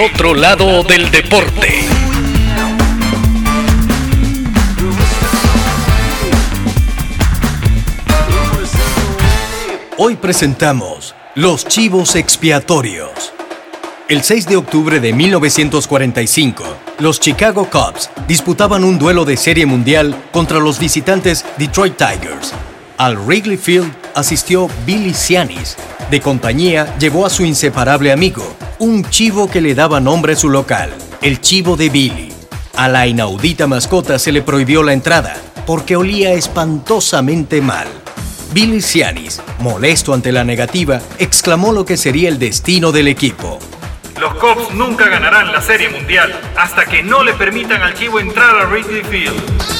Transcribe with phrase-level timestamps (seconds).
[0.00, 1.80] Otro lado del deporte.
[9.96, 13.32] Hoy presentamos Los Chivos Expiatorios.
[14.08, 16.62] El 6 de octubre de 1945,
[17.00, 22.52] los Chicago Cubs disputaban un duelo de serie mundial contra los visitantes Detroit Tigers.
[22.98, 25.76] Al Wrigley Field asistió Billy Sianis.
[26.08, 30.48] De compañía llevó a su inseparable amigo, un chivo que le daba nombre a su
[30.48, 32.32] local, el chivo de Billy.
[32.76, 37.88] A la inaudita mascota se le prohibió la entrada porque olía espantosamente mal.
[38.52, 43.58] Billy Sianis, molesto ante la negativa, exclamó lo que sería el destino del equipo.
[44.20, 48.58] Los Cubs nunca ganarán la Serie Mundial hasta que no le permitan al Chivo entrar
[48.58, 49.77] a Wrigley Field.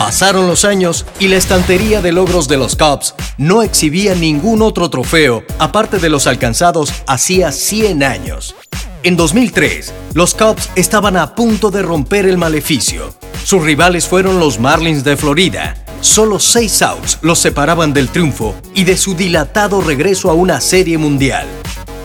[0.00, 4.88] Pasaron los años y la estantería de logros de los Cubs no exhibía ningún otro
[4.88, 8.56] trofeo aparte de los alcanzados hacía 100 años.
[9.02, 13.12] En 2003, los Cubs estaban a punto de romper el maleficio.
[13.44, 15.76] Sus rivales fueron los Marlins de Florida.
[16.00, 20.96] Solo seis outs los separaban del triunfo y de su dilatado regreso a una serie
[20.96, 21.46] mundial.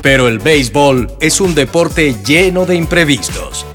[0.01, 3.65] Pero el béisbol es un deporte lleno de imprevistos.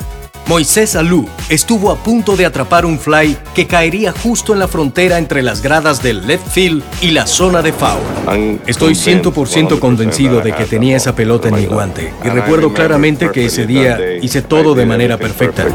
[0.50, 5.16] Moisés Alou estuvo a punto de atrapar un fly que caería justo en la frontera
[5.16, 8.58] entre las gradas del left field y la zona de foul.
[8.66, 13.46] Estoy 100% convencido de que tenía esa pelota en mi guante y recuerdo claramente que
[13.46, 15.66] ese día hice todo de manera perfecta.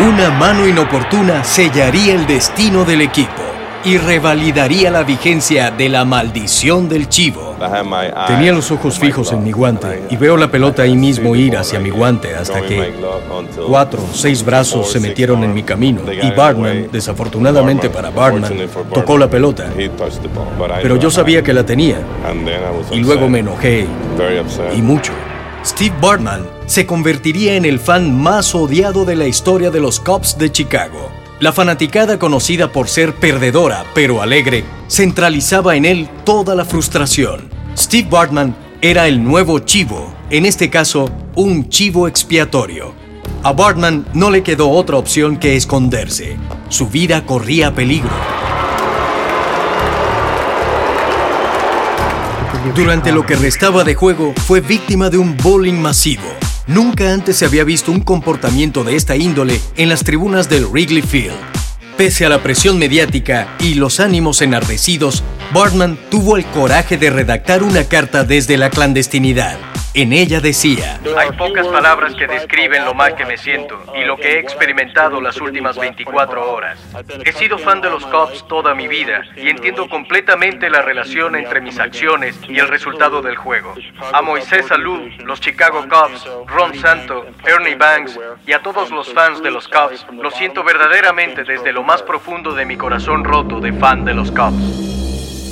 [0.00, 3.43] Una mano inoportuna sellaría el destino del equipo
[3.84, 7.54] y revalidaría la vigencia de la maldición del chivo.
[8.26, 11.78] Tenía los ojos fijos en mi guante y veo la pelota ahí mismo ir hacia
[11.80, 12.94] mi guante hasta que
[13.66, 18.52] cuatro o seis brazos se metieron en mi camino y Bartman, desafortunadamente para Bartman,
[18.92, 19.70] tocó la pelota.
[20.82, 21.98] Pero yo sabía que la tenía
[22.90, 23.86] y luego me enojé
[24.74, 25.12] y mucho.
[25.64, 30.36] Steve Bartman se convertiría en el fan más odiado de la historia de los Cubs
[30.36, 31.23] de Chicago.
[31.40, 37.50] La fanaticada conocida por ser perdedora pero alegre centralizaba en él toda la frustración.
[37.76, 42.94] Steve Bartman era el nuevo chivo, en este caso un chivo expiatorio.
[43.42, 46.36] A Bartman no le quedó otra opción que esconderse.
[46.68, 48.10] Su vida corría peligro.
[52.76, 56.22] Durante lo que restaba de juego, fue víctima de un bullying masivo.
[56.66, 61.02] Nunca antes se había visto un comportamiento de esta índole en las tribunas del Wrigley
[61.02, 61.36] Field.
[61.98, 65.22] Pese a la presión mediática y los ánimos enardecidos,
[65.52, 69.58] Bartman tuvo el coraje de redactar una carta desde la clandestinidad.
[69.96, 74.16] En ella decía, Hay pocas palabras que describen lo mal que me siento y lo
[74.16, 76.80] que he experimentado las últimas 24 horas.
[77.24, 81.60] He sido fan de los Cubs toda mi vida y entiendo completamente la relación entre
[81.60, 83.72] mis acciones y el resultado del juego.
[84.12, 88.18] A Moisés Alou, los Chicago Cubs, Ron Santo, Ernie Banks
[88.48, 92.52] y a todos los fans de los Cubs, lo siento verdaderamente desde lo más profundo
[92.52, 94.93] de mi corazón roto de fan de los Cubs.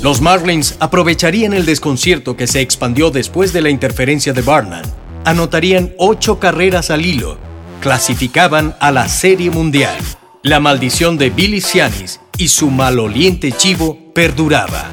[0.03, 4.83] Los Marlins aprovecharían el desconcierto que se expandió después de la interferencia de Bartman.
[5.23, 7.37] Anotarían ocho carreras al hilo.
[7.79, 9.95] Clasificaban a la Serie Mundial.
[10.41, 14.89] La maldición de Billy Sianis y su maloliente chivo perduraba.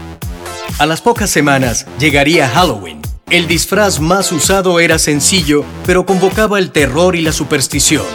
[0.78, 3.02] A las pocas semanas llegaría Halloween.
[3.30, 8.06] El disfraz más usado era sencillo, pero convocaba el terror y la superstición.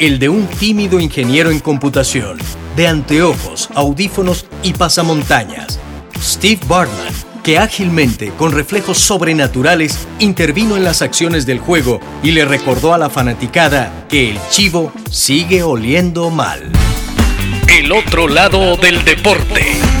[0.00, 2.38] El de un tímido ingeniero en computación,
[2.74, 5.78] de anteojos, audífonos y pasamontañas
[6.22, 12.44] Steve Bartman, que ágilmente, con reflejos sobrenaturales, intervino en las acciones del juego y le
[12.44, 16.70] recordó a la fanaticada que el chivo sigue oliendo mal.
[17.68, 19.99] El otro lado del deporte.